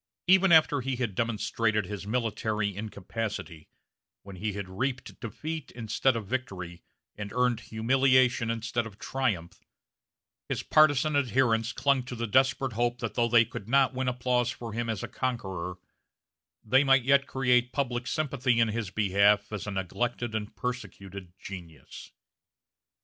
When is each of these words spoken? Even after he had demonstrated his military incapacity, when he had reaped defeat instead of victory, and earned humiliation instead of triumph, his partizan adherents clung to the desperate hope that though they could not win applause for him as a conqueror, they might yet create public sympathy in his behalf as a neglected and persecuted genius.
Even 0.25 0.51
after 0.51 0.81
he 0.81 0.95
had 0.95 1.13
demonstrated 1.13 1.85
his 1.85 2.07
military 2.07 2.75
incapacity, 2.75 3.67
when 4.23 4.37
he 4.37 4.53
had 4.53 4.67
reaped 4.67 5.19
defeat 5.19 5.69
instead 5.75 6.15
of 6.15 6.25
victory, 6.25 6.81
and 7.15 7.31
earned 7.33 7.59
humiliation 7.59 8.49
instead 8.49 8.87
of 8.87 8.97
triumph, 8.97 9.59
his 10.49 10.63
partizan 10.63 11.15
adherents 11.15 11.71
clung 11.71 12.01
to 12.01 12.15
the 12.15 12.25
desperate 12.25 12.73
hope 12.73 12.97
that 12.97 13.13
though 13.13 13.27
they 13.29 13.45
could 13.45 13.69
not 13.69 13.93
win 13.93 14.07
applause 14.07 14.49
for 14.49 14.73
him 14.73 14.89
as 14.89 15.03
a 15.03 15.07
conqueror, 15.07 15.77
they 16.63 16.83
might 16.83 17.03
yet 17.03 17.27
create 17.27 17.71
public 17.71 18.07
sympathy 18.07 18.59
in 18.59 18.69
his 18.69 18.89
behalf 18.89 19.53
as 19.53 19.67
a 19.67 19.71
neglected 19.71 20.33
and 20.33 20.55
persecuted 20.55 21.31
genius. 21.37 22.11